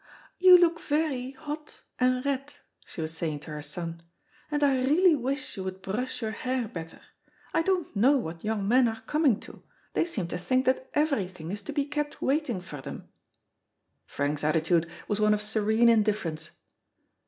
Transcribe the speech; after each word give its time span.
"You 0.39 0.57
look 0.57 0.79
very, 0.81 1.33
hot 1.33 1.83
and 1.99 2.25
red," 2.25 2.55
she 2.87 3.01
was 3.01 3.15
saying 3.15 3.41
to 3.41 3.51
her 3.51 3.61
son, 3.61 4.01
"and 4.49 4.63
I 4.63 4.81
really 4.83 5.15
wish 5.15 5.55
you 5.55 5.63
would 5.63 5.83
brush 5.83 6.23
your 6.23 6.31
hair 6.31 6.67
better. 6.67 7.01
I 7.53 7.61
don't 7.61 7.95
know 7.95 8.17
what 8.17 8.43
young 8.43 8.67
men 8.67 8.87
are 8.87 9.01
coming 9.01 9.39
to, 9.41 9.61
they 9.93 10.05
seem 10.05 10.27
to 10.29 10.39
think 10.39 10.65
that 10.65 10.89
everything 10.95 11.51
is 11.51 11.61
to 11.61 11.71
be 11.71 11.85
kept 11.85 12.19
waiting 12.19 12.61
for 12.61 12.81
them." 12.81 13.09
Frank's 14.07 14.43
attitude 14.43 14.89
was 15.07 15.19
one 15.19 15.35
of 15.35 15.41
serene 15.43 15.87
indifference. 15.87 16.49